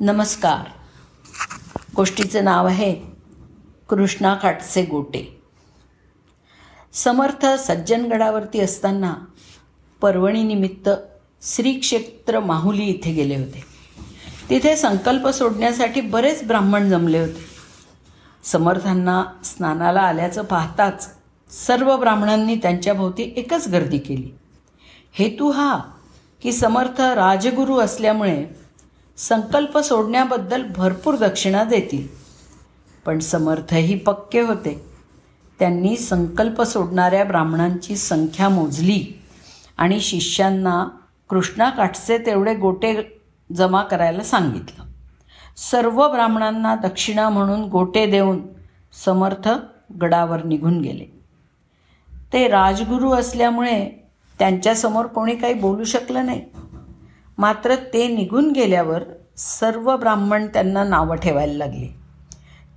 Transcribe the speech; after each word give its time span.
नमस्कार. 0.00 0.68
गोष्टीचं 1.96 2.44
नाव 2.44 2.66
आहे 2.66 2.94
कृष्णा 3.88 4.34
काटसे 4.34 4.84
गोटे. 4.84 5.42
समर्थ 6.92 7.46
सज्जनगडावरती 7.46 8.60
असताना 8.60 9.14
पर्वणीनिमित्त 10.00 10.88
श्रीक्षेत्र 11.42 12.40
माहुली 12.40 12.82
इथे 12.82 13.12
गेले 13.12 13.36
होते. 13.36 13.64
तिथे 14.50 14.76
संकल्प 14.76 15.28
सोडण्यासाठी 15.28 16.00
बरेच 16.00 16.46
ब्राह्मण 16.46 16.88
जमले 16.88 17.18
होते. 17.18 17.46
समर्थांना 18.44 19.24
स्नानाला 19.44 20.00
आल्याचं 20.00 20.44
पाहताच 20.44 21.14
सर्व 21.50 21.96
ब्राह्मणांनी 21.96 22.56
त्यांच्याभोवती 22.56 23.32
एकच 23.36 23.68
गर्दी 23.68 23.98
केली. 23.98 24.30
हेतू 25.12 25.50
हा 25.50 25.78
की 26.42 26.52
समर्थ 26.52 27.00
राजगुरू 27.00 27.78
असल्यामुळे 27.78 28.65
संकल्प 29.16 29.78
सोडण्याबद्दल 29.78 30.62
भरपूर 30.76 31.16
दक्षिणा 31.16 31.64
देतील. 31.64 32.08
पण 33.06 33.18
समर्थही 33.18 33.98
पक्के 33.98 34.40
होते. 34.40 34.84
त्यांनी 35.58 35.96
संकल्प 35.96 36.62
सोडणाऱ्या 36.62 37.24
ब्राह्मणांची 37.24 37.96
संख्या 37.96 38.48
मोजली 38.48 39.22
आणि 39.76 40.00
शिष्यांना 40.00 40.86
कृष्णाकाठचे 41.28 42.18
तेवढे 42.18 42.54
गोटे 42.54 43.20
जमा 43.56 43.82
करायला 43.82 44.22
सांगितलं. 44.22 44.84
सर्व 45.56 46.08
ब्राह्मणांना 46.08 46.74
दक्षिणा 46.74 47.28
म्हणून 47.28 47.64
गोटे 47.64 48.06
देऊन 48.06 48.42
समर्थ 49.04 49.48
गडावर 50.00 50.44
निघून 50.44 50.80
गेले. 50.80 51.04
ते 52.32 52.48
राजगुरू 52.48 53.12
असल्यामुळे 53.12 54.08
त्यांच्यासमोर 54.38 55.06
कोणी 55.06 55.36
काही 55.36 55.54
बोलू 55.54 55.84
शकलं 55.84 56.26
नाही. 56.26 56.44
मात्र 57.38 57.74
ते 57.74 58.08
निघून 58.08 58.52
गेल्यावर 58.52 59.02
सर्व 59.36 59.96
ब्राह्मण 59.96 60.46
त्यांना 60.46 60.84
नावं 60.84 61.16
ठेवायला 61.16 61.52
लागली. 61.52 61.88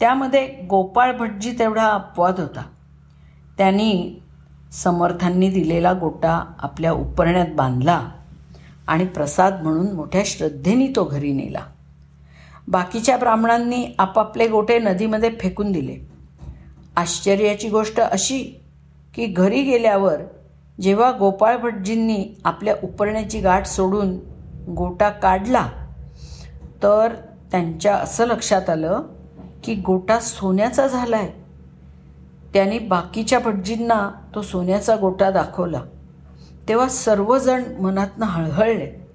त्यामध्ये 0.00 0.46
गोपाळ 0.46 1.16
भटजी 1.16 1.52
तेवढा 1.58 1.86
अपवाद 1.86 2.40
होता. 2.40 2.62
त्यांनी 3.58 4.22
समर्थांनी 4.72 5.48
दिलेला 5.48 5.92
गोटा 5.92 6.54
आपल्या 6.58 6.92
उपरण्यात 6.92 7.46
बांधला 7.56 8.08
आणि 8.86 9.06
प्रसाद 9.06 9.62
म्हणून 9.62 9.92
मोठ्या 9.92 10.22
श्रद्धेने 10.24 10.86
तो 10.96 11.04
घरी 11.04 11.32
नेला. 11.32 11.60
बाकीच्या 12.68 13.16
ब्राह्मणांनी 13.16 13.86
आपापले 13.98 14.48
गोटे 14.48 14.78
नदीमध्ये 14.78 15.30
फेकून 15.40 15.72
दिले. 15.72 15.96
आश्चर्याची 16.96 17.68
गोष्ट 17.68 18.00
अशी 18.00 18.60
की 19.14 19.26
घरी 19.26 19.62
गेल्यावर 19.62 20.16
जेव्हा 20.80 21.12
गोपाळ 21.12 21.56
भटजींनी 21.56 22.40
आपल्या 22.44 22.74
उपरण्याची 22.82 23.40
गाठ 23.40 23.66
सोडून 23.66 24.37
गोटा 24.76 25.08
काढला 25.08 25.68
तर 26.82 27.14
त्यांच्या 27.50 27.94
असं 27.94 28.26
लक्षात 28.26 28.70
आलं 28.70 29.02
की 29.64 29.74
गोटा 29.74 30.18
सोन्याचा 30.20 30.86
झाला 30.86 31.16
आहे 31.16 31.32
त्यांनी 32.54 32.78
बाकीच्या 32.78 33.38
भटजींना 33.38 34.10
तो 34.34 34.42
सोन्याचा 34.42 34.96
गोटा 34.96 35.30
दाखवला. 35.30 35.80
तेव्हा 36.68 36.88
सर्वजण 36.88 37.62
मनातनं 37.80 38.26
हळहळले. 38.26 39.06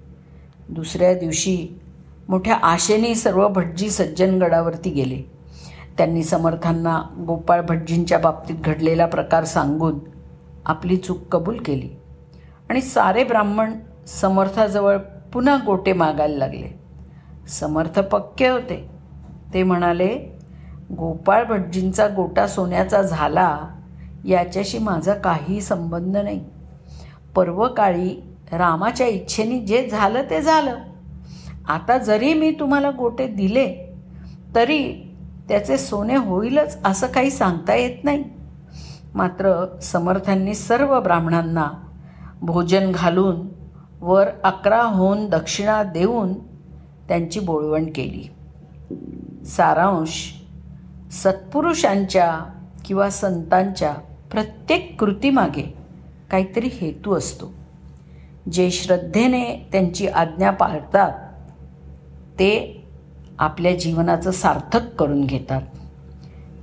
दुसऱ्या 0.68 1.14
दिवशी 1.14 1.80
मोठ्या 2.28 2.54
आशेने 2.54 3.14
सर्व 3.14 3.48
भटजी 3.48 3.90
सज्जनगडावरती 3.90 4.90
गेले. 4.90 5.30
त्यांनी 5.98 6.22
समर्थांना 6.22 7.02
गोपाळ 7.26 7.62
भटजींच्या 7.62 8.18
बाबतीत 8.18 8.56
घडलेला 8.64 9.06
प्रकार 9.06 9.44
सांगून 9.44 9.98
आपली 10.66 10.96
चूक 10.96 11.18
कबूल 11.32 11.56
केली. 11.56 11.88
आणि 12.70 12.80
सारे 12.80 13.24
ब्राह्मण 13.24 13.72
समर्थाजवळ 14.06 14.98
पुन्हा 15.34 15.56
गोटे 15.66 15.92
मागायला 15.92 16.36
लागले. 16.38 16.78
समर्थ 17.48 17.98
पक्के 17.98 18.48
होते. 18.48 18.90
ते 19.54 19.62
म्हणाले 19.62 20.08
गोपाळ 20.92 21.44
भटजींचा 21.44 22.08
गोटा 22.08 22.46
सोन्याचा 22.46 23.02
झाला 23.02 23.58
याच्याशी 24.24 24.78
माझा 24.78 25.14
काही 25.14 25.60
संबंध 25.60 26.16
नाही. 26.16 26.44
पर्वकाळी 27.34 28.34
रामाच्या 28.52 29.06
इच्छेने 29.06 29.58
जे 29.58 29.88
झालं 29.88 30.22
ते 30.30 30.40
झालं. 30.40 30.76
आता 31.68 31.98
जरी 31.98 32.34
मी 32.34 32.50
तुम्हाला 32.50 32.90
गोटे 32.90 33.26
दिले 33.26 33.96
तरी 34.54 35.12
त्याचे 35.48 35.78
सोने 35.78 36.16
होईलच 36.16 36.78
असं 36.84 37.06
काही 37.06 37.30
सांगता 37.30 37.74
येत 37.74 38.04
नाही. 38.04 38.24
मात्र 39.14 39.66
समर्थांनी 39.82 40.54
सर्व 40.54 41.00
ब्राह्मणांना 41.00 41.68
भोजन 42.42 42.92
घालून 42.92 43.48
वर 44.04 44.26
अकरा 44.44 44.82
होऊन 44.82 45.28
दक्षिणा 45.28 45.82
देऊन 45.82 46.34
त्यांची 47.08 47.40
बोळवण 47.40 47.84
केली. 47.84 48.30
सारांश 49.44 50.32
सत्पुरुषांच्या 51.12 52.38
किंवा 52.84 53.10
संतांच्या 53.10 53.94
प्रत्येक 54.30 55.00
कृतीमागे 55.00 55.74
काहीतरी 56.30 56.68
हेतू 56.72 57.14
असतो. 57.14 57.52
जे 58.52 58.70
श्रद्धेने 58.70 59.68
त्यांची 59.72 60.08
आज्ञा 60.08 60.50
पाळतात 60.50 61.12
ते 62.38 62.84
आपल्या 63.38 63.76
जीवनाचं 63.76 64.30
सार्थक 64.30 64.94
करून 64.94 65.24
घेतात. 65.24 65.62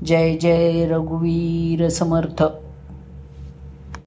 जय 0.06 0.38
जय 0.38 0.86
रघुवीर 0.86 1.90
समर्थ. 1.90 2.44